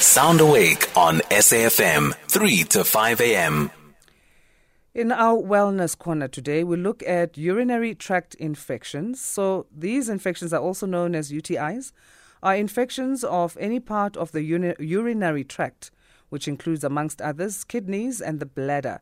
Sound 0.00 0.40
Awake 0.40 0.96
on 0.96 1.18
SAFM 1.30 2.14
3 2.28 2.64
to 2.64 2.84
5 2.84 3.20
a.m. 3.20 3.70
In 4.94 5.10
our 5.10 5.36
wellness 5.36 5.98
corner 5.98 6.28
today, 6.28 6.62
we 6.62 6.76
look 6.76 7.02
at 7.02 7.36
urinary 7.36 7.96
tract 7.96 8.36
infections. 8.36 9.20
So, 9.20 9.66
these 9.76 10.08
infections 10.08 10.52
are 10.52 10.60
also 10.60 10.86
known 10.86 11.16
as 11.16 11.32
UTIs, 11.32 11.92
are 12.44 12.54
infections 12.54 13.24
of 13.24 13.56
any 13.60 13.80
part 13.80 14.16
of 14.16 14.30
the 14.30 14.42
uni- 14.42 14.76
urinary 14.78 15.42
tract, 15.42 15.90
which 16.28 16.46
includes, 16.46 16.84
amongst 16.84 17.20
others, 17.20 17.64
kidneys 17.64 18.20
and 18.20 18.38
the 18.38 18.46
bladder. 18.46 19.00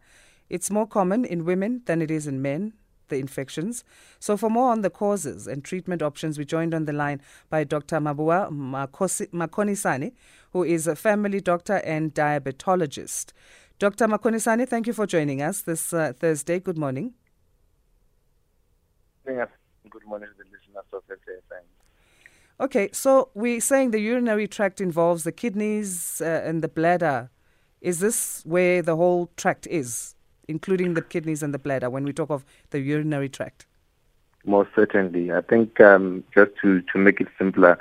It's 0.48 0.70
more 0.70 0.86
common 0.86 1.26
in 1.26 1.44
women 1.44 1.82
than 1.84 2.00
it 2.00 2.10
is 2.10 2.26
in 2.26 2.40
men, 2.40 2.72
the 3.08 3.18
infections. 3.18 3.84
So, 4.18 4.36
for 4.36 4.50
more 4.50 4.72
on 4.72 4.82
the 4.82 4.90
causes 4.90 5.46
and 5.46 5.64
treatment 5.64 6.02
options, 6.02 6.38
we 6.38 6.44
joined 6.44 6.74
on 6.74 6.86
the 6.86 6.92
line 6.92 7.20
by 7.50 7.64
Dr. 7.64 8.00
Mabowa 8.00 8.50
Makhonisane, 8.50 10.12
who 10.56 10.64
is 10.64 10.86
a 10.86 10.96
family 10.96 11.38
doctor 11.38 11.82
and 11.84 12.14
diabetologist. 12.14 13.32
Dr. 13.78 14.06
Makhonisane, 14.06 14.66
thank 14.66 14.86
you 14.86 14.94
for 14.94 15.06
joining 15.06 15.42
us 15.42 15.60
this 15.60 15.92
uh, 15.92 16.14
Thursday. 16.18 16.58
Good 16.60 16.78
morning. 16.78 17.12
Yes. 19.26 19.48
Good 19.90 20.06
morning 20.06 20.30
to 20.30 20.34
the 20.42 20.44
listeners 20.44 20.86
of 20.94 21.02
SAFM. 21.08 21.64
Okay, 22.58 22.88
so 22.90 23.28
we're 23.34 23.60
saying 23.60 23.90
the 23.90 24.00
urinary 24.00 24.48
tract 24.48 24.80
involves 24.80 25.24
the 25.24 25.32
kidneys 25.32 26.22
uh, 26.22 26.42
and 26.42 26.62
the 26.62 26.68
bladder. 26.68 27.28
Is 27.82 28.00
this 28.00 28.42
where 28.46 28.80
the 28.80 28.96
whole 28.96 29.28
tract 29.36 29.66
is, 29.66 30.14
including 30.48 30.94
the 30.94 31.02
kidneys 31.02 31.42
and 31.42 31.52
the 31.52 31.58
bladder, 31.58 31.90
when 31.90 32.04
we 32.04 32.14
talk 32.14 32.30
of 32.30 32.46
the 32.70 32.80
urinary 32.80 33.28
tract? 33.28 33.66
Most 34.46 34.70
certainly. 34.74 35.30
I 35.30 35.42
think 35.42 35.82
um, 35.82 36.24
just 36.34 36.52
to, 36.62 36.80
to 36.80 36.98
make 36.98 37.20
it 37.20 37.28
simpler, 37.36 37.78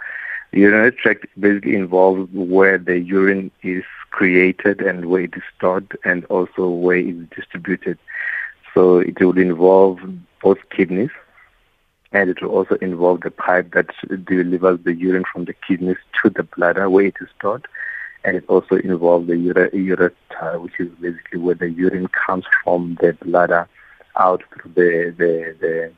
urinary 0.52 0.92
tract 0.92 1.26
basically 1.40 1.76
involves 1.76 2.30
where 2.34 2.78
the 2.78 3.00
urine 3.00 3.52
is 3.64 3.84
created 4.12 4.82
and 4.82 5.06
where 5.06 5.24
it 5.24 5.34
is 5.36 5.44
stored 5.58 5.98
and 6.04 6.26
also 6.26 6.70
where 6.70 6.98
it 6.98 7.08
is 7.08 7.28
distributed. 7.36 7.98
So 8.74 9.00
it 9.00 9.20
will 9.20 9.38
involve 9.38 10.00
both 10.42 10.58
kidneys 10.70 11.10
and 12.12 12.30
it 12.30 12.42
will 12.42 12.52
also 12.52 12.76
involve 12.76 13.22
the 13.22 13.32
pipe 13.32 13.74
that 13.74 13.88
delivers 14.26 14.80
the 14.84 14.94
urine 14.94 15.26
from 15.32 15.46
the 15.46 15.54
kidneys 15.54 15.98
to 16.22 16.30
the 16.30 16.44
bladder 16.44 16.90
where 16.90 17.06
it 17.06 17.16
is 17.20 17.28
stored. 17.38 17.68
And 18.24 18.38
it 18.38 18.46
also 18.48 18.78
involves 18.78 19.28
the 19.28 19.34
ureter, 19.34 20.62
which 20.62 20.80
is 20.80 20.90
basically 21.00 21.40
where 21.40 21.56
the 21.56 21.70
urine 21.70 22.08
comes 22.08 22.46
from 22.64 22.98
the 23.02 23.14
bladder 23.22 23.68
out 24.18 24.44
through 24.54 24.72
the, 24.74 25.14
the, 25.18 25.56
the, 25.60 25.92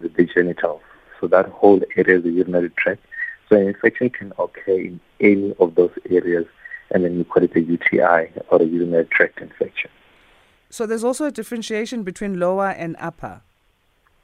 the, 0.00 0.08
the 0.08 0.24
genitals. 0.24 0.80
So 1.20 1.26
that 1.28 1.46
whole 1.48 1.82
area 1.96 2.18
is 2.18 2.22
the 2.22 2.30
urinary 2.30 2.70
tract. 2.70 3.02
So 3.48 3.56
an 3.56 3.68
infection 3.68 4.10
can 4.10 4.32
occur 4.38 4.78
in 4.78 5.00
any 5.20 5.54
of 5.60 5.74
those 5.74 5.92
areas 6.10 6.46
and 6.90 7.04
then 7.04 7.16
you 7.16 7.24
call 7.24 7.42
it 7.42 7.54
a 7.56 7.60
UTI 7.60 8.30
or 8.48 8.62
a 8.62 8.64
urinary 8.64 9.06
tract 9.06 9.40
infection. 9.40 9.90
So 10.70 10.86
there's 10.86 11.04
also 11.04 11.26
a 11.26 11.30
differentiation 11.30 12.02
between 12.02 12.38
lower 12.38 12.68
and 12.68 12.96
upper. 12.98 13.40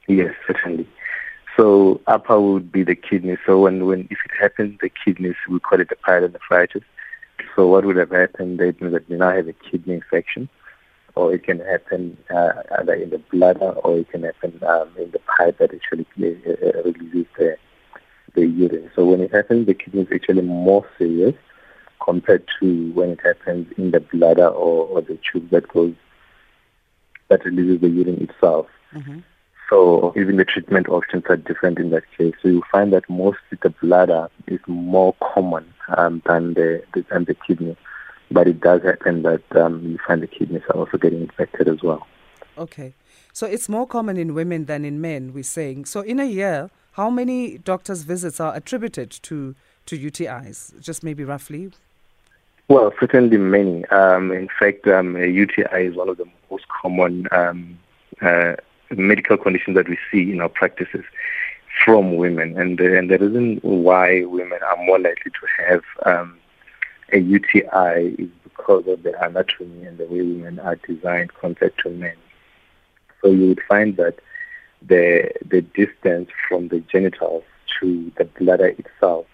Yes, 0.07 0.33
certainly. 0.45 0.87
So 1.57 2.01
upper 2.07 2.39
would 2.39 2.71
be 2.71 2.83
the 2.83 2.95
kidney. 2.95 3.37
So 3.45 3.59
when, 3.59 3.85
when 3.85 4.07
if 4.09 4.17
it 4.25 4.31
happens 4.39 4.79
the 4.81 4.89
kidneys, 4.89 5.35
we 5.49 5.59
call 5.59 5.79
it 5.79 5.91
a 5.91 5.95
pyelonephritis. 5.95 6.83
So 7.55 7.67
what 7.67 7.85
would 7.85 7.95
have 7.97 8.11
happened? 8.11 8.59
That 8.59 8.81
means 8.81 8.93
that 8.93 9.09
you 9.09 9.17
now 9.17 9.31
have 9.31 9.47
a 9.47 9.53
kidney 9.53 9.95
infection, 9.95 10.49
or 11.15 11.33
it 11.33 11.43
can 11.43 11.59
happen 11.59 12.17
uh, 12.29 12.53
either 12.79 12.93
in 12.93 13.11
the 13.11 13.19
bladder, 13.31 13.69
or 13.69 13.99
it 13.99 14.09
can 14.09 14.23
happen 14.23 14.59
um, 14.67 14.89
in 14.97 15.11
the 15.11 15.19
pipe 15.37 15.59
that 15.59 15.73
actually 15.73 16.07
uh, 16.17 16.81
releases 16.83 17.27
the 17.37 17.57
the 18.33 18.47
urine. 18.47 18.89
So 19.33 19.39
when 19.39 19.45
it 19.45 19.47
happens, 19.47 19.67
the 19.67 19.73
kidney 19.73 20.01
is 20.01 20.07
actually 20.13 20.41
more 20.41 20.85
serious 20.97 21.35
compared 22.03 22.47
to 22.59 22.91
when 22.93 23.09
it 23.09 23.19
happens 23.23 23.67
in 23.77 23.91
the 23.91 23.99
bladder 23.99 24.47
or, 24.47 24.87
or 24.87 25.01
the 25.01 25.17
tube 25.31 25.49
that 25.51 25.67
goes 25.69 25.95
that 27.29 27.45
releases 27.45 27.81
the 27.81 27.89
urine 27.89 28.21
itself. 28.21 28.67
Mm-hmm. 28.93 29.19
So 29.69 30.13
even 30.15 30.37
the 30.37 30.45
treatment 30.45 30.89
options 30.89 31.23
are 31.29 31.37
different 31.37 31.79
in 31.79 31.89
that 31.91 32.03
case. 32.17 32.33
So 32.41 32.49
you 32.49 32.63
find 32.71 32.93
that 32.93 33.09
mostly 33.09 33.57
the 33.61 33.69
bladder 33.69 34.29
is 34.47 34.59
more 34.67 35.15
common 35.33 35.73
um, 35.97 36.21
than 36.25 36.53
the, 36.53 36.83
the, 36.93 37.05
than 37.09 37.25
the 37.25 37.33
kidney, 37.35 37.77
but 38.29 38.47
it 38.47 38.59
does 38.59 38.83
happen 38.83 39.23
that 39.23 39.43
um, 39.55 39.81
you 39.83 39.97
find 40.05 40.21
the 40.21 40.27
kidneys 40.27 40.61
are 40.69 40.75
also 40.75 40.97
getting 40.97 41.21
infected 41.21 41.67
as 41.67 41.81
well. 41.81 42.05
Okay, 42.57 42.93
so 43.31 43.47
it's 43.47 43.67
more 43.67 43.87
common 43.87 44.17
in 44.17 44.35
women 44.35 44.65
than 44.65 44.85
in 44.85 45.01
men. 45.01 45.33
We're 45.33 45.43
saying 45.43 45.85
so 45.85 46.01
in 46.01 46.19
a 46.19 46.25
year. 46.25 46.69
How 46.93 47.09
many 47.09 47.57
doctors' 47.57 48.03
visits 48.03 48.39
are 48.39 48.55
attributed 48.55 49.09
to 49.23 49.55
to 49.87 49.97
UTIs? 49.97 50.79
Just 50.79 51.03
maybe 51.03 51.23
roughly. 51.23 51.71
Well, 52.67 52.93
certainly 52.99 53.37
many. 53.37 53.85
Um, 53.85 54.31
in 54.31 54.47
fact, 54.59 54.87
um, 54.87 55.17
UTI 55.17 55.87
is 55.87 55.95
one 55.95 56.07
of 56.07 56.17
the 56.17 56.25
most 56.49 56.65
common 56.69 57.27
um, 57.31 57.79
uh, 58.21 58.55
medical 58.91 59.37
conditions 59.37 59.75
that 59.75 59.89
we 59.89 59.97
see 60.11 60.31
in 60.31 60.39
our 60.39 60.49
practices 60.49 61.03
from 61.83 62.17
women, 62.17 62.57
and 62.59 62.79
uh, 62.79 62.83
and 62.83 63.09
the 63.09 63.17
reason 63.17 63.59
why 63.63 64.23
women 64.25 64.59
are 64.61 64.77
more 64.85 64.99
likely 64.99 65.31
to 65.31 65.65
have 65.65 65.81
um, 66.05 66.37
a 67.11 67.19
UTI 67.19 68.15
is 68.19 68.29
because 68.43 68.87
of 68.87 69.01
the 69.01 69.19
anatomy 69.23 69.83
and 69.85 69.97
the 69.97 70.05
way 70.05 70.21
women 70.21 70.59
are 70.59 70.75
designed 70.75 71.33
compared 71.33 71.75
to 71.79 71.89
men. 71.89 72.15
So 73.21 73.29
you 73.31 73.47
would 73.49 73.61
find 73.67 73.97
that 73.97 74.19
the 74.87 75.31
the 75.45 75.61
distance 75.61 76.29
from 76.47 76.67
the 76.67 76.79
genitals 76.79 77.43
to 77.79 78.11
the 78.17 78.25
bladder 78.25 78.67
itself 78.67 79.25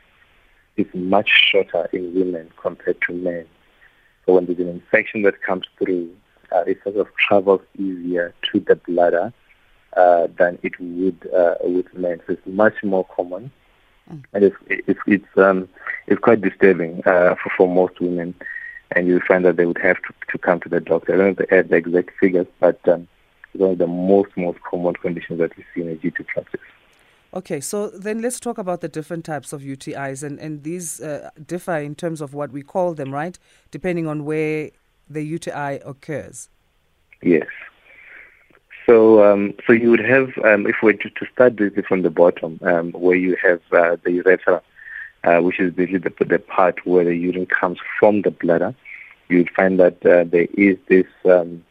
is 0.77 0.87
much 0.93 1.29
shorter 1.29 1.89
in 1.91 2.13
women 2.13 2.49
compared 2.61 3.01
to 3.07 3.13
men. 3.13 3.45
So 4.25 4.33
when 4.35 4.45
there's 4.45 4.59
an 4.59 4.69
infection 4.69 5.23
that 5.23 5.41
comes 5.41 5.65
through, 5.77 6.09
uh, 6.51 6.63
it 6.67 6.79
sort 6.83 6.95
of 6.95 7.07
travels 7.15 7.61
easier 7.77 8.33
to 8.51 8.59
the 8.59 8.75
bladder 8.75 9.33
uh, 9.97 10.27
than 10.37 10.59
it 10.63 10.79
would 10.79 11.29
uh, 11.35 11.55
with 11.63 11.93
men. 11.93 12.21
So 12.25 12.33
it's 12.33 12.47
much 12.47 12.83
more 12.83 13.05
common, 13.05 13.51
mm. 14.11 14.23
and 14.33 14.43
it's 14.43 14.55
it's 14.67 14.99
it's, 15.07 15.37
um, 15.37 15.67
it's 16.07 16.19
quite 16.19 16.41
disturbing 16.41 17.01
uh, 17.05 17.35
for 17.41 17.49
for 17.57 17.67
most 17.67 17.99
women. 17.99 18.35
And 18.91 19.07
you 19.07 19.19
find 19.27 19.45
that 19.45 19.55
they 19.55 19.67
would 19.67 19.77
have 19.77 19.97
to, 19.97 20.13
to 20.31 20.37
come 20.39 20.59
to 20.61 20.69
the 20.69 20.79
doctor. 20.79 21.13
I 21.13 21.17
don't 21.17 21.39
know 21.39 21.45
the, 21.47 21.63
the 21.63 21.75
exact 21.75 22.09
figures, 22.19 22.47
but 22.59 22.79
um, 22.87 23.07
it's 23.53 23.61
one 23.61 23.71
of 23.71 23.77
the 23.77 23.87
most 23.87 24.29
most 24.35 24.59
common 24.69 24.93
conditions 24.95 25.39
that 25.39 25.55
we 25.57 25.63
see 25.73 25.81
in 25.81 25.89
a 25.89 25.95
GP 25.95 26.27
practice. 26.27 26.61
Okay, 27.31 27.59
so 27.59 27.89
then 27.89 28.21
let's 28.21 28.39
talk 28.39 28.57
about 28.57 28.81
the 28.81 28.89
different 28.89 29.23
types 29.23 29.53
of 29.53 29.61
UTIs, 29.61 30.23
and 30.23 30.39
and 30.39 30.63
these 30.63 31.01
uh, 31.01 31.29
differ 31.45 31.77
in 31.77 31.95
terms 31.95 32.21
of 32.21 32.33
what 32.33 32.51
we 32.51 32.63
call 32.63 32.93
them, 32.93 33.13
right? 33.13 33.37
Depending 33.71 34.07
on 34.07 34.25
where 34.25 34.71
the 35.09 35.23
UTI 35.23 35.79
occurs. 35.85 36.49
Yes. 37.21 37.47
So, 38.85 39.23
um, 39.23 39.53
so 39.67 39.73
you 39.73 39.91
would 39.91 40.03
have, 40.03 40.29
um, 40.43 40.65
if 40.65 40.77
we 40.81 40.87
were 40.87 40.93
to, 40.93 41.09
to 41.09 41.25
start 41.31 41.55
basically 41.55 41.83
from 41.83 42.01
the 42.01 42.09
bottom, 42.09 42.59
um, 42.63 42.91
where 42.93 43.15
you 43.15 43.37
have 43.39 43.61
uh, 43.71 43.97
the 44.03 44.13
urethra, 44.13 44.63
uh, 45.23 45.37
which 45.41 45.59
is 45.59 45.71
basically 45.73 45.99
the, 45.99 46.25
the 46.25 46.39
part 46.39 46.83
where 46.87 47.05
the 47.05 47.15
urine 47.15 47.45
comes 47.45 47.77
from 47.99 48.23
the 48.23 48.31
bladder, 48.31 48.73
you 49.27 49.37
would 49.37 49.51
find 49.51 49.79
that 49.79 50.03
uh, 50.05 50.23
there 50.23 50.47
is 50.57 50.77
this 50.87 51.05
um, 51.25 51.63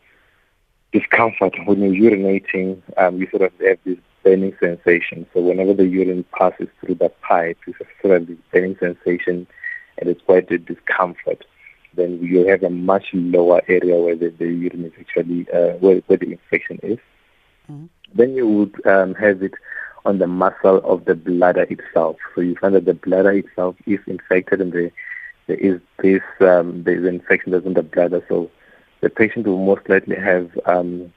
discomfort 0.92 1.54
when 1.66 1.80
you're 1.80 2.10
urinating. 2.10 2.80
Um, 2.96 3.18
you 3.18 3.28
sort 3.30 3.42
of 3.42 3.52
have 3.66 3.78
this 3.84 3.98
burning 4.22 4.56
sensation. 4.60 5.26
So 5.32 5.40
whenever 5.40 5.74
the 5.74 5.86
urine 5.86 6.24
passes 6.36 6.68
through 6.80 6.96
that 6.96 7.20
pipe, 7.20 7.58
you 7.66 7.74
sort 8.02 8.22
of 8.22 8.26
this 8.26 8.36
burning 8.52 8.76
sensation, 8.78 9.46
and 9.98 10.08
it's 10.08 10.22
quite 10.22 10.50
a 10.50 10.58
discomfort. 10.58 11.44
Then 11.94 12.18
you 12.22 12.46
have 12.46 12.62
a 12.62 12.70
much 12.70 13.06
lower 13.12 13.62
area 13.68 13.96
where 13.96 14.16
the, 14.16 14.28
the 14.28 14.46
urine 14.46 14.84
is 14.84 14.92
actually 15.00 15.46
uh, 15.50 15.72
where, 15.78 15.98
where 16.06 16.18
the 16.18 16.32
infection 16.32 16.78
is. 16.82 16.98
Mm-hmm. 17.70 17.86
Then 18.14 18.34
you 18.34 18.46
would 18.46 18.86
um, 18.86 19.14
have 19.14 19.42
it 19.42 19.54
on 20.04 20.18
the 20.18 20.26
muscle 20.26 20.78
of 20.84 21.04
the 21.04 21.14
bladder 21.14 21.66
itself. 21.68 22.16
So 22.34 22.40
you 22.40 22.56
find 22.56 22.74
that 22.74 22.84
the 22.86 22.94
bladder 22.94 23.32
itself 23.32 23.76
is 23.86 24.00
infected, 24.06 24.60
and 24.60 24.72
the, 24.72 24.90
there 25.46 25.56
is 25.56 25.80
this 26.02 26.22
um, 26.40 26.84
there 26.84 26.98
is 26.98 27.04
infection 27.06 27.52
that's 27.52 27.66
in 27.66 27.74
the 27.74 27.82
bladder. 27.82 28.24
So 28.28 28.50
the 29.00 29.10
patient 29.10 29.46
will 29.46 29.64
most 29.64 29.88
likely 29.88 30.16
have 30.16 30.50
um, 30.66 31.12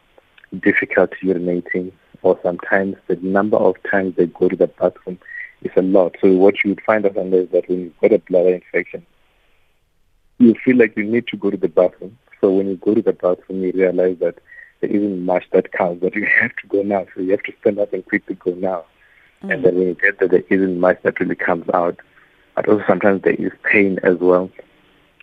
difficulty 0.59 1.17
urinating, 1.23 1.91
or 2.21 2.39
sometimes 2.43 2.95
the 3.07 3.15
number 3.17 3.57
of 3.57 3.75
times 3.89 4.15
they 4.15 4.27
go 4.27 4.49
to 4.49 4.55
the 4.55 4.67
bathroom 4.67 5.19
is 5.63 5.71
a 5.75 5.81
lot. 5.81 6.15
So 6.21 6.31
what 6.33 6.63
you 6.63 6.71
would 6.71 6.81
find 6.81 7.05
out 7.05 7.17
is 7.17 7.49
that 7.49 7.67
when 7.67 7.79
you've 7.79 7.99
got 7.99 8.13
a 8.13 8.19
bladder 8.19 8.55
infection, 8.55 9.05
you 10.37 10.55
feel 10.63 10.77
like 10.77 10.97
you 10.97 11.03
need 11.03 11.27
to 11.27 11.37
go 11.37 11.49
to 11.49 11.57
the 11.57 11.67
bathroom. 11.67 12.17
So 12.39 12.51
when 12.51 12.67
you 12.67 12.77
go 12.77 12.95
to 12.95 13.01
the 13.01 13.13
bathroom, 13.13 13.63
you 13.63 13.71
realize 13.73 14.17
that 14.19 14.39
there 14.81 14.89
isn't 14.89 15.23
much 15.23 15.45
that 15.51 15.71
counts, 15.71 16.01
but 16.01 16.15
you 16.15 16.25
have 16.41 16.55
to 16.57 16.67
go 16.67 16.81
now. 16.81 17.05
So 17.13 17.21
you 17.21 17.31
have 17.31 17.43
to 17.43 17.53
stand 17.61 17.79
up 17.79 17.93
and 17.93 18.05
quickly 18.05 18.35
go 18.35 18.51
now. 18.51 18.85
Mm. 19.43 19.53
And 19.53 19.65
then 19.65 19.75
when 19.75 19.87
you 19.87 19.93
get 19.95 20.19
there, 20.19 20.27
there 20.27 20.43
isn't 20.49 20.79
much 20.79 21.01
that 21.03 21.19
really 21.19 21.35
comes 21.35 21.69
out. 21.73 21.99
But 22.55 22.67
also 22.67 22.83
sometimes 22.87 23.21
there 23.21 23.33
is 23.33 23.51
pain 23.63 23.99
as 24.03 24.17
well. 24.17 24.49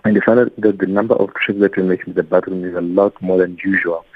And 0.08 0.24
find 0.24 0.40
out 0.40 0.56
that 0.56 0.78
the 0.78 0.86
number 0.86 1.14
of 1.16 1.34
trips 1.34 1.60
that 1.60 1.76
we 1.76 1.82
make 1.82 2.02
to 2.06 2.14
the 2.14 2.22
bathroom 2.22 2.64
is 2.64 2.74
a 2.74 2.80
lot 2.80 3.20
more 3.20 3.36
than 3.36 3.58
usual. 3.62 4.06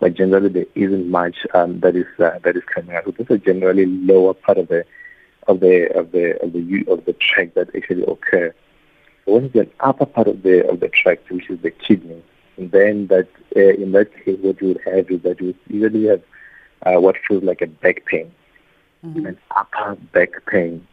But 0.00 0.14
generally, 0.14 0.48
there 0.48 0.64
isn't 0.74 1.10
much 1.10 1.36
um, 1.52 1.80
that 1.80 1.94
is 1.94 2.06
uh, 2.18 2.38
that 2.42 2.56
is 2.56 2.62
coming 2.74 2.96
out. 2.96 3.04
So 3.04 3.10
this 3.10 3.26
is 3.28 3.42
generally 3.42 3.84
lower 3.84 4.32
part 4.32 4.56
of 4.56 4.68
the 4.68 4.86
of 5.48 5.60
the 5.60 5.94
of 5.94 6.12
the 6.12 6.42
of 6.42 6.54
the 6.54 6.84
of 6.88 7.04
the 7.04 7.12
tract 7.12 7.54
that 7.56 7.68
actually 7.76 8.02
occur. 8.04 8.54
So 9.26 9.34
when 9.34 9.44
it's 9.44 9.52
the 9.52 9.68
upper 9.80 10.06
part 10.06 10.26
of 10.26 10.42
the 10.42 10.66
of 10.70 10.80
the 10.80 10.88
tract, 10.88 11.30
which 11.30 11.50
is 11.50 11.60
the 11.60 11.70
kidney, 11.70 12.22
and 12.56 12.70
then 12.70 13.08
that 13.08 13.28
uh, 13.54 13.60
in 13.60 13.92
that 13.92 14.10
case, 14.24 14.38
what 14.40 14.58
you 14.62 14.68
would 14.68 14.80
have 14.86 15.10
is 15.10 15.20
that 15.20 15.38
you 15.38 15.48
would 15.48 15.58
usually 15.68 16.06
have 16.06 16.22
uh, 16.86 16.98
what 16.98 17.16
feels 17.28 17.44
like 17.44 17.60
a 17.60 17.66
back 17.66 18.06
pain, 18.06 18.32
mm-hmm. 19.04 19.26
an 19.26 19.38
upper 19.54 19.96
back 20.14 20.30
pain, 20.46 20.86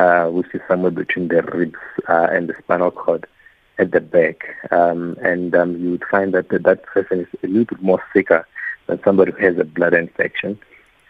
uh, 0.00 0.26
which 0.26 0.52
is 0.52 0.60
somewhere 0.66 0.90
between 0.90 1.28
the 1.28 1.42
ribs 1.42 1.78
uh, 2.08 2.26
and 2.32 2.48
the 2.48 2.54
spinal 2.58 2.90
cord 2.90 3.24
at 3.80 3.92
the 3.92 4.00
back, 4.00 4.44
um, 4.70 5.16
and 5.22 5.54
um, 5.54 5.76
you 5.80 5.92
would 5.92 6.04
find 6.04 6.34
that 6.34 6.50
that 6.50 6.82
person 6.84 7.20
is 7.20 7.26
a 7.42 7.46
little 7.46 7.64
bit 7.64 7.82
more 7.82 8.02
sicker 8.12 8.46
than 8.86 9.02
somebody 9.02 9.32
who 9.32 9.38
has 9.38 9.58
a 9.58 9.64
blood 9.64 9.94
infection. 9.94 10.58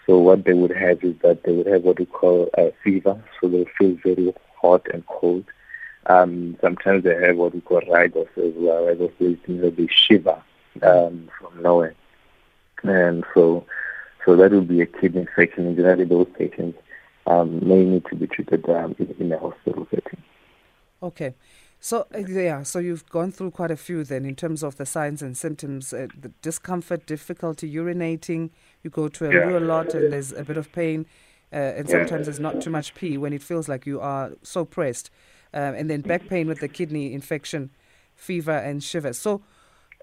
So 0.06 0.18
what 0.18 0.44
they 0.44 0.52
would 0.52 0.70
have 0.70 1.02
is 1.02 1.16
that 1.22 1.42
they 1.42 1.52
would 1.52 1.66
have 1.66 1.82
what 1.82 1.98
we 1.98 2.06
call 2.06 2.48
a 2.56 2.72
fever, 2.84 3.20
so 3.40 3.48
they 3.48 3.66
feel 3.76 3.98
very 4.04 4.32
hot 4.56 4.86
and 4.92 5.04
cold. 5.06 5.44
Um, 6.06 6.56
sometimes 6.60 7.02
they 7.02 7.14
have 7.14 7.36
what 7.36 7.54
we 7.54 7.60
call 7.60 7.80
rigors 7.92 8.28
as 8.36 8.52
well. 8.56 8.86
Rigors 8.86 9.12
means 9.18 9.76
they 9.76 9.88
shiver 9.88 10.40
um, 10.82 11.28
from 11.38 11.60
nowhere, 11.60 11.94
and 12.84 13.24
so 13.34 13.66
so 14.24 14.36
that 14.36 14.52
would 14.52 14.68
be 14.68 14.80
a 14.80 14.86
kidney 14.86 15.22
infection. 15.22 15.74
Generally, 15.74 16.04
those 16.04 16.28
patients 16.38 16.78
um, 17.26 17.66
may 17.66 17.84
need 17.84 18.04
to 18.06 18.14
be 18.14 18.28
treated 18.28 18.68
um, 18.68 18.94
in, 19.00 19.14
in 19.18 19.32
a 19.32 19.38
hospital 19.38 19.88
setting. 19.90 20.22
Okay. 21.02 21.34
So 21.82 22.06
uh, 22.14 22.18
yeah, 22.18 22.62
so 22.62 22.78
you've 22.78 23.08
gone 23.08 23.32
through 23.32 23.52
quite 23.52 23.70
a 23.70 23.76
few 23.76 24.04
then 24.04 24.26
in 24.26 24.36
terms 24.36 24.62
of 24.62 24.76
the 24.76 24.84
signs 24.84 25.22
and 25.22 25.36
symptoms: 25.36 25.94
uh, 25.94 26.08
the 26.18 26.28
discomfort, 26.42 27.06
difficulty 27.06 27.72
urinating. 27.74 28.50
You 28.82 28.90
go 28.90 29.08
to 29.08 29.30
a 29.30 29.32
yeah. 29.32 29.58
a 29.58 29.60
lot, 29.60 29.94
and 29.94 30.12
there's 30.12 30.32
a 30.32 30.44
bit 30.44 30.58
of 30.58 30.70
pain, 30.72 31.06
uh, 31.52 31.56
and 31.56 31.88
yeah. 31.88 31.92
sometimes 31.92 32.26
there's 32.26 32.38
not 32.38 32.60
too 32.60 32.70
much 32.70 32.94
pee 32.94 33.16
when 33.16 33.32
it 33.32 33.42
feels 33.42 33.66
like 33.66 33.86
you 33.86 33.98
are 33.98 34.32
so 34.42 34.66
pressed, 34.66 35.10
uh, 35.54 35.72
and 35.74 35.88
then 35.88 36.02
back 36.02 36.28
pain 36.28 36.46
with 36.46 36.60
the 36.60 36.68
kidney 36.68 37.14
infection, 37.14 37.70
fever 38.14 38.52
and 38.52 38.84
shivers. 38.84 39.16
So 39.16 39.40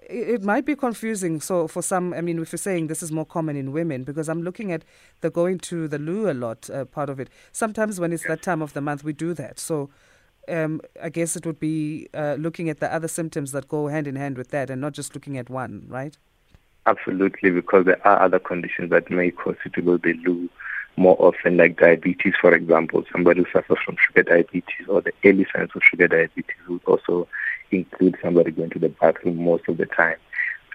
it 0.02 0.42
might 0.42 0.64
be 0.64 0.74
confusing. 0.74 1.40
So 1.40 1.68
for 1.68 1.82
some, 1.82 2.12
I 2.12 2.22
mean, 2.22 2.40
if 2.40 2.50
you're 2.50 2.58
saying 2.58 2.88
this 2.88 3.04
is 3.04 3.12
more 3.12 3.26
common 3.26 3.56
in 3.56 3.70
women, 3.70 4.02
because 4.02 4.28
I'm 4.28 4.42
looking 4.42 4.72
at 4.72 4.84
the 5.20 5.30
going 5.30 5.58
to 5.60 5.86
the 5.86 5.98
loo 5.98 6.28
a 6.28 6.34
lot 6.34 6.68
uh, 6.70 6.86
part 6.86 7.08
of 7.08 7.20
it. 7.20 7.28
Sometimes 7.52 8.00
when 8.00 8.12
it's 8.12 8.26
that 8.26 8.42
time 8.42 8.62
of 8.62 8.72
the 8.72 8.80
month, 8.80 9.04
we 9.04 9.12
do 9.12 9.32
that. 9.34 9.60
So 9.60 9.90
um, 10.48 10.80
I 11.02 11.08
guess 11.08 11.36
it 11.36 11.46
would 11.46 11.60
be 11.60 12.08
uh, 12.14 12.36
looking 12.38 12.68
at 12.68 12.80
the 12.80 12.92
other 12.92 13.08
symptoms 13.08 13.52
that 13.52 13.68
go 13.68 13.88
hand 13.88 14.06
in 14.06 14.16
hand 14.16 14.36
with 14.36 14.48
that 14.48 14.70
and 14.70 14.80
not 14.80 14.92
just 14.92 15.14
looking 15.14 15.38
at 15.38 15.48
one, 15.50 15.84
right? 15.88 16.16
Absolutely, 16.86 17.50
because 17.50 17.84
there 17.84 18.06
are 18.06 18.22
other 18.22 18.38
conditions 18.38 18.90
that 18.90 19.10
may 19.10 19.30
cause 19.30 19.56
you 19.64 19.70
to 19.70 20.00
loo 20.24 20.48
more 20.96 21.16
often, 21.18 21.56
like 21.56 21.78
diabetes, 21.78 22.34
for 22.40 22.54
example. 22.54 23.04
Somebody 23.12 23.40
who 23.40 23.46
suffers 23.52 23.78
from 23.84 23.96
sugar 24.04 24.22
diabetes 24.22 24.88
or 24.88 25.00
the 25.00 25.12
early 25.24 25.46
signs 25.54 25.70
of 25.74 25.82
sugar 25.82 26.08
diabetes 26.08 26.56
would 26.68 26.84
also 26.84 27.28
include 27.70 28.16
somebody 28.22 28.50
going 28.50 28.70
to 28.70 28.78
the 28.78 28.88
bathroom 28.88 29.44
most 29.44 29.68
of 29.68 29.76
the 29.76 29.86
time. 29.86 30.16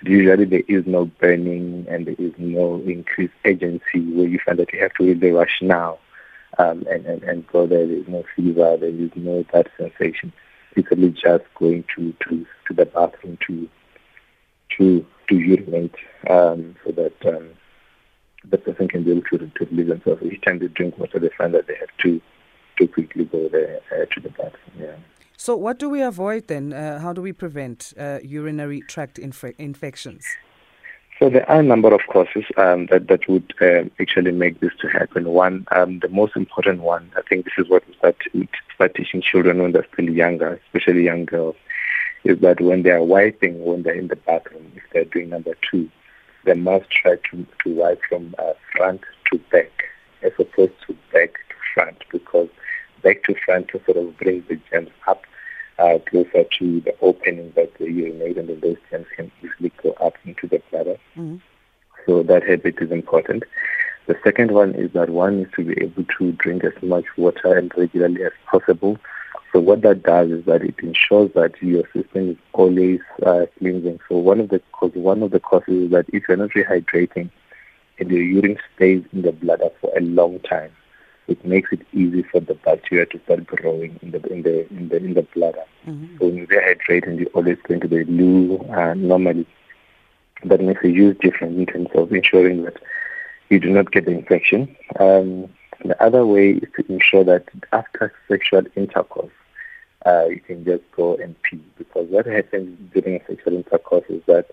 But 0.02 0.12
usually 0.12 0.46
there 0.46 0.64
is 0.68 0.86
no 0.86 1.06
burning 1.06 1.86
and 1.90 2.06
there 2.06 2.16
is 2.18 2.34
no 2.38 2.81
increased 2.86 3.34
urgency 3.44 4.00
where 4.00 4.28
you 4.28 4.40
find 4.46 4.60
that 4.60 4.72
you 4.72 4.80
have 4.81 4.94
to 4.94 5.04
really 5.04 5.31
rush 5.31 5.60
now 5.62 5.98
um, 6.58 6.86
and, 6.90 7.06
and, 7.06 7.24
and 7.24 7.48
go 7.48 7.68
there. 7.68 7.86
There's 7.88 8.08
no 8.08 8.24
fever, 8.36 8.78
there 8.78 8.90
is 8.90 9.12
no 9.16 9.46
that 9.54 9.68
sensation. 9.78 10.34
It's 10.76 10.90
really 10.90 11.12
just 11.12 11.44
going 11.56 11.84
to, 11.96 12.14
to, 12.28 12.46
to 12.68 12.74
the 12.74 12.86
bathroom 12.86 13.38
to 13.48 13.70
to 14.78 15.06
to 15.30 15.36
urinate 15.36 15.96
um, 16.30 16.76
so 16.84 16.92
that 16.92 17.14
um, 17.26 17.50
the 18.50 18.58
person 18.58 18.88
can 18.88 19.04
be 19.04 19.12
able 19.12 19.22
to, 19.22 19.38
to 19.38 19.66
release 19.66 19.90
themselves. 19.90 20.24
Each 20.24 20.42
time 20.42 20.60
they 20.60 20.68
drink 20.68 20.98
water, 20.98 21.20
they 21.20 21.30
find 21.38 21.54
that 21.54 21.68
they 21.68 21.76
have 21.76 21.96
to 22.04 22.22
to 22.80 22.88
quickly 22.88 23.26
go 23.26 23.50
there 23.50 23.80
uh, 23.92 24.06
to 24.14 24.20
the 24.20 24.30
bathroom. 24.30 24.76
Yeah. 24.80 24.96
So, 25.38 25.56
what 25.56 25.78
do 25.78 25.90
we 25.90 26.02
avoid 26.02 26.48
then? 26.48 26.74
Uh, 26.74 27.00
how 27.00 27.14
do 27.14 27.22
we 27.22 27.34
prevent 27.34 27.94
uh, 28.00 28.20
urinary 28.24 28.82
tract 28.82 29.20
inf- 29.20 29.56
infections? 29.58 30.26
So 31.24 31.30
there 31.30 31.50
are 31.50 31.62
a 31.62 31.64
number 31.64 31.94
of 31.94 32.02
causes 32.10 32.44
um, 32.58 32.88
that 32.88 33.08
that 33.08 33.30
would 33.30 33.54
uh, 33.62 33.86
actually 33.98 34.34
make 34.34 34.60
this 34.60 34.74
to 34.81 34.90
happen. 34.90 35.30
One, 35.30 35.66
um, 35.72 36.00
the 36.00 36.10
most 36.10 36.36
important 36.36 36.81
one, 36.81 37.10
I 37.16 37.22
think 37.22 37.46
this 37.46 37.54
is 37.58 37.70
what 37.70 37.88
we 37.88 37.94
start, 37.94 38.18
start 38.75 38.94
teaching 38.94 39.22
children 39.22 39.62
when 39.62 39.72
they're 39.72 39.88
still 39.94 40.10
younger, 40.10 40.60
especially 40.66 41.06
young 41.06 41.24
girls, 41.24 41.56
is 42.25 42.42
that 42.42 42.60
when 42.60 42.84
they 42.84 42.90
are 42.90 43.02
wiping, 43.02 43.64
when 43.64 43.84
they're 43.84 43.96
in 43.96 44.10
the 44.10 44.18
bathroom, 44.18 44.70
if 44.75 44.84
they're 44.92 45.06
doing 45.06 45.30
number 45.30 45.56
two, 45.72 45.90
they 46.44 46.56
must 46.56 46.92
try 46.92 47.16
to, 47.31 47.48
to 47.64 47.74
wipe 47.74 48.02
from 48.10 48.36
uh, 48.38 48.52
front 48.75 49.00
to 49.31 49.38
back 49.50 49.86
as 50.24 50.34
opposed 50.38 50.74
to 50.88 50.94
back 51.14 51.36
to 51.36 51.56
front 51.74 52.04
because 52.12 52.50
back 53.02 53.24
to 53.24 53.36
front 53.46 53.70
to 53.70 53.80
sort 53.86 53.96
of 53.96 54.18
bring 54.18 54.44
the 54.50 54.60
germs 54.70 54.90
up 55.08 55.24
uh, 55.80 55.98
closer 56.10 56.44
to 56.60 56.81
the 56.81 56.96
opening 57.02 57.52
that 57.56 57.74
the 57.78 57.92
urinate 57.92 58.38
and 58.38 58.50
then 58.50 58.60
those 58.60 58.78
germs 58.90 59.08
can 59.16 59.31
easily 59.44 59.72
go 59.81 59.92
up 59.94 60.16
into 60.25 60.48
the 60.48 60.62
bladder. 60.70 60.98
Mm-hmm. 61.18 61.38
So 62.06 62.24
that 62.24 62.44
habit 62.44 62.75
is 62.80 62.92
important. 62.92 63.44
The 64.06 64.18
second 64.24 64.52
one 64.52 64.75
is 64.75 64.92
that 64.92 65.10
one 65.10 65.38
needs 65.38 65.52
to 65.56 65.64
be 65.64 65.81
able 65.81 66.04
to 66.18 66.31
drink 66.34 66.64
as 66.66 66.74
much 66.84 67.06
water 67.18 67.58
and 67.58 67.72
regularly 67.78 68.24
as 68.24 68.34
possible. 68.46 68.98
So 69.54 69.60
what 69.60 69.81
that 69.84 70.04
does 70.04 70.30
is 70.31 70.46
that 70.46 70.64
it 70.64 70.75
ensures 70.80 71.31
that 71.34 71.62
your 71.62 71.84
system 71.94 72.31
is 72.31 72.38
always 72.54 73.00
uh, 73.25 73.46
cleansing. 73.60 74.00
So 74.10 74.18
one 74.18 74.40
of 74.40 74.50
the 74.50 74.62
causes, 74.72 74.98
one 74.98 75.24
of 75.24 75.31
the 75.31 75.40
causes 75.40 75.86
is 75.86 75.92
that 75.92 76.06
if 76.12 76.24
you're 76.28 76.38
not 76.38 76.50
rehydrating 76.50 77.30
and 78.00 78.12
your 78.12 78.22
urine 78.22 78.58
stays 78.75 79.04
in 79.14 79.22
the 79.22 79.31
bladder 79.31 79.70
for 79.80 79.96
a 79.96 80.02
long 80.02 80.40
time, 80.40 80.72
it 81.28 81.44
makes 81.46 81.72
it 81.72 81.86
easy 81.94 82.24
for 82.24 82.40
the 82.40 82.54
bacteria 82.54 83.06
to 83.08 83.20
start 83.24 83.46
growing 83.48 83.98
in 84.02 84.12
the 84.12 84.22
in 84.31 84.44
the 84.44 84.68
in 84.70 84.90
the 84.90 84.98
in 84.98 85.14
the 85.14 85.22
bladder. 85.22 85.64
Mm-hmm. 85.88 86.18
So 86.18 86.25
when 86.25 86.36
you 86.36 86.48
rehydrate 86.48 87.08
and 87.08 87.20
you're 87.20 87.30
always 87.30 87.58
going 87.68 87.80
to 87.81 87.88
the 87.88 88.04
loo 88.06 88.58
uh, 88.70 88.94
normally, 88.94 89.48
that 90.46 90.62
makes 90.62 90.84
a 90.84 90.90
huge 90.90 91.20
difference 91.20 91.58
in 91.58 91.66
terms 91.66 91.90
of 91.96 92.12
ensuring 92.12 92.64
that 92.64 92.78
you 93.50 93.60
do 93.60 93.70
not 93.70 93.92
get 93.92 94.06
the 94.06 94.12
infection. 94.12 94.75
Um, 95.00 95.50
the 95.86 96.02
other 96.02 96.25
way 96.25 96.52
is 96.52 96.70
to 96.78 96.92
ensure 96.92 97.24
that 97.25 97.46
after 97.72 98.14
sexual 98.28 98.64
intercourse, 98.75 99.31
uh, 100.06 100.25
you 100.25 100.40
can 100.40 100.64
just 100.66 100.84
go 100.96 101.16
and 101.16 101.42
pee 101.44 101.64
because 101.78 102.08
what 102.10 102.25
happens 102.25 102.78
during 102.94 103.22
sexual 103.28 103.56
intercourse 103.56 104.06
is 104.10 104.22
that 104.28 104.48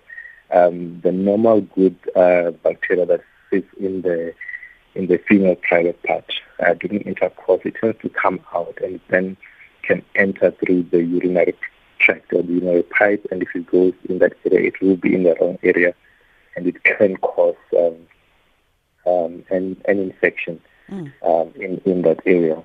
um, 0.53 1.01
the 1.03 1.13
normal 1.13 1.61
good 1.61 1.97
uh, 2.17 2.51
bacteria 2.63 3.07
that 3.07 3.21
sits 3.51 3.69
in 3.79 4.03
the 4.03 4.35
in 4.95 5.07
the 5.07 5.19
female 5.29 5.57
private 5.57 6.03
part 6.03 6.25
uh, 6.61 6.75
during 6.75 7.01
intercourse, 7.03 7.61
it 7.65 7.77
tends 7.81 8.01
to 8.03 8.09
come 8.09 8.41
out 8.55 8.77
and 8.83 9.01
then 9.09 9.37
can 9.83 10.03
enter 10.15 10.51
through 10.53 10.85
the 10.85 11.03
urinary 11.03 11.55
tract 11.99 12.33
or 12.33 12.43
the 12.43 12.53
urinary 12.53 12.83
pipe. 12.85 13.27
And 13.31 13.43
if 13.43 13.49
it 13.55 13.67
goes 13.67 13.95
in 14.09 14.19
that 14.19 14.35
area, 14.51 14.69
it 14.69 14.81
will 14.81 14.97
be 14.97 15.15
in 15.15 15.25
the 15.25 15.35
wrong 15.41 15.59
area, 15.63 15.95
and 16.57 16.67
it 16.67 16.83
can 16.85 17.17
cause 17.19 17.57
um, 17.79 17.97
um, 19.07 19.45
an, 19.51 19.77
an 19.87 19.99
infection 19.99 20.61
mm. 20.91 21.13
um, 21.23 21.53
in 21.61 21.81
in 21.85 22.03
that 22.03 22.21
area. 22.27 22.63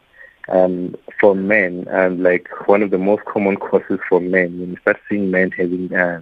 Um, 0.48 0.96
for 1.20 1.34
men, 1.34 1.88
um, 1.90 2.22
like 2.22 2.48
one 2.68 2.84
of 2.84 2.92
the 2.92 3.00
most 3.00 3.26
common 3.26 3.58
causes 3.58 4.00
for 4.08 4.20
men, 4.22 4.60
when 4.60 4.72
you 4.72 4.78
start 4.78 5.00
seeing 5.10 5.32
men 5.32 5.50
having 5.52 5.92
uh, 5.92 6.22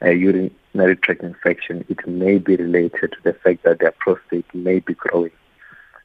a 0.00 0.12
urinary 0.12 0.96
tract 0.96 1.22
infection, 1.22 1.84
it 1.90 2.08
may 2.08 2.38
be 2.38 2.56
related 2.56 3.12
to 3.12 3.18
the 3.22 3.34
fact 3.34 3.64
that 3.64 3.80
their 3.80 3.92
prostate 3.92 4.46
may 4.54 4.80
be 4.80 4.94
growing 4.94 5.32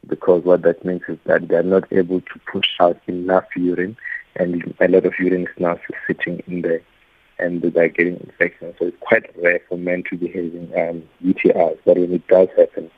because 0.07 0.43
what 0.43 0.61
that 0.63 0.83
means 0.85 1.01
is 1.07 1.17
that 1.25 1.47
they 1.47 1.55
are 1.55 1.63
not 1.63 1.91
able 1.91 2.21
to 2.21 2.39
push 2.51 2.69
out 2.79 2.99
enough 3.07 3.45
urine 3.55 3.97
and 4.35 4.75
a 4.79 4.87
lot 4.87 5.05
of 5.05 5.13
urine 5.19 5.43
is 5.47 5.59
now 5.59 5.79
sitting 6.07 6.41
in 6.47 6.61
there 6.61 6.81
and 7.39 7.61
they're 7.61 7.89
getting 7.89 8.17
infections. 8.17 8.75
So 8.79 8.87
it's 8.87 8.97
quite 9.01 9.29
rare 9.41 9.59
for 9.67 9.77
men 9.77 10.03
to 10.09 10.17
be 10.17 10.27
having 10.27 10.71
um, 10.77 11.03
UTIs, 11.23 11.77
but 11.85 11.97
when 11.97 12.13
it 12.13 12.27
does 12.27 12.47
happen, 12.57 12.89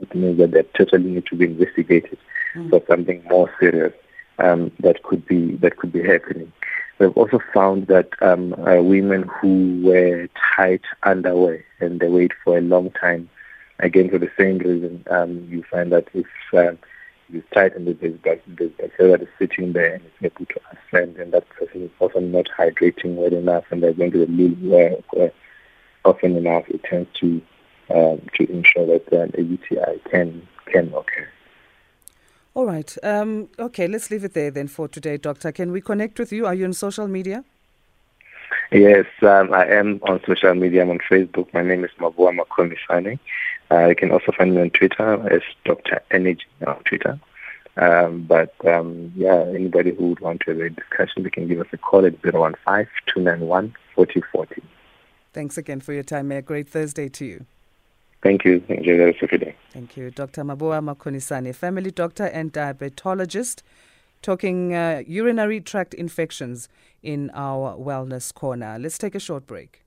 it 0.00 0.14
means 0.14 0.38
that 0.38 0.52
they 0.52 0.62
totally 0.76 1.10
need 1.10 1.26
to 1.26 1.36
be 1.36 1.46
investigated 1.46 2.18
mm. 2.54 2.70
for 2.70 2.82
something 2.88 3.22
more 3.28 3.52
serious 3.60 3.92
um, 4.38 4.72
that 4.80 5.02
could 5.02 5.26
be 5.26 5.56
that 5.56 5.76
could 5.76 5.92
be 5.92 6.02
happening. 6.02 6.52
We've 6.98 7.16
also 7.16 7.40
found 7.52 7.86
that 7.88 8.10
um, 8.20 8.54
uh, 8.54 8.82
women 8.82 9.22
who 9.22 9.80
wear 9.84 10.28
tight 10.56 10.82
underwear 11.02 11.64
and 11.80 12.00
they 12.00 12.08
wait 12.08 12.32
for 12.44 12.58
a 12.58 12.62
long 12.62 12.90
time 12.92 13.28
Again, 13.82 14.10
for 14.10 14.18
the 14.18 14.30
same 14.38 14.58
reason, 14.58 15.04
um, 15.10 15.46
you 15.48 15.64
find 15.70 15.90
that 15.92 16.08
if 16.14 16.26
um, 16.52 16.78
it's 17.32 17.46
tight 17.54 17.74
and 17.74 17.86
there's, 17.86 18.12
bacteria 18.14 19.18
that 19.18 19.22
is 19.22 19.28
sitting 19.38 19.72
there 19.72 19.94
and 19.94 20.04
it's 20.04 20.34
able 20.34 20.46
to 20.46 20.60
ascend, 20.72 21.16
and 21.16 21.32
that 21.32 21.48
person 21.50 21.82
is 21.82 21.90
often 21.98 22.32
not 22.32 22.46
hydrating 22.56 23.16
well 23.16 23.32
enough, 23.32 23.64
and 23.70 23.82
they're 23.82 23.92
going 23.92 24.12
to 24.12 24.26
the 24.26 24.26
loo 24.26 25.02
uh, 25.18 25.28
often 26.04 26.36
enough, 26.36 26.64
it 26.68 26.82
tends 26.84 27.08
to 27.20 27.40
um, 27.90 28.20
to 28.34 28.50
ensure 28.50 28.86
that 28.86 29.12
uh, 29.12 29.26
a 29.38 29.42
UTI 29.42 30.00
can 30.10 30.46
can 30.66 30.88
occur. 30.94 31.28
All 32.54 32.66
right. 32.66 32.96
Um, 33.02 33.48
okay, 33.58 33.86
let's 33.86 34.10
leave 34.10 34.24
it 34.24 34.34
there 34.34 34.50
then 34.50 34.68
for 34.68 34.88
today, 34.88 35.16
Doctor. 35.16 35.52
Can 35.52 35.72
we 35.72 35.80
connect 35.80 36.18
with 36.18 36.32
you? 36.32 36.46
Are 36.46 36.54
you 36.54 36.64
on 36.64 36.72
social 36.72 37.08
media? 37.08 37.44
Yes, 38.72 39.06
um, 39.22 39.52
I 39.52 39.66
am 39.66 40.00
on 40.02 40.20
social 40.26 40.54
media. 40.54 40.82
I'm 40.82 40.90
on 40.90 40.98
Facebook. 40.98 41.52
My 41.52 41.62
name 41.62 41.84
is 41.84 41.90
Mabowa 41.98 42.36
Makhonisane. 42.36 43.18
Uh, 43.70 43.86
you 43.86 43.94
can 43.94 44.10
also 44.10 44.32
find 44.36 44.54
me 44.54 44.62
on 44.62 44.70
Twitter 44.70 45.28
as 45.32 45.42
Dr. 45.64 46.02
Energy 46.10 46.44
on 46.66 46.82
Twitter. 46.84 47.20
Um, 47.76 48.22
but 48.22 48.54
um, 48.66 49.12
yeah, 49.16 49.44
anybody 49.54 49.94
who 49.94 50.08
would 50.08 50.20
want 50.20 50.40
to 50.42 50.50
have 50.50 50.60
a 50.60 50.70
discussion, 50.70 51.22
they 51.22 51.30
can 51.30 51.46
give 51.46 51.60
us 51.60 51.68
a 51.72 51.78
call 51.78 52.04
at 52.04 52.20
015 52.20 52.54
291 53.06 53.74
4040. 53.94 54.62
Thanks 55.32 55.56
again 55.56 55.80
for 55.80 55.92
your 55.92 56.02
time. 56.02 56.28
May 56.28 56.38
a 56.38 56.42
great 56.42 56.68
Thursday 56.68 57.08
to 57.08 57.24
you. 57.24 57.46
Thank 58.22 58.44
you. 58.44 58.62
Enjoy 58.68 58.98
the 58.98 59.06
rest 59.06 59.22
of 59.22 59.30
your 59.30 59.38
day. 59.38 59.56
Thank 59.70 59.96
you. 59.96 60.10
Dr. 60.10 60.42
Mabowa 60.42 60.82
Makhonisane, 60.84 61.54
family 61.54 61.90
doctor 61.90 62.24
and 62.24 62.52
diabetologist, 62.52 63.62
talking 64.20 64.74
uh, 64.74 65.02
urinary 65.06 65.60
tract 65.60 65.94
infections 65.94 66.68
in 67.02 67.30
our 67.32 67.76
Wellness 67.76 68.34
Corner. 68.34 68.78
Let's 68.78 68.98
take 68.98 69.14
a 69.14 69.20
short 69.20 69.46
break. 69.46 69.82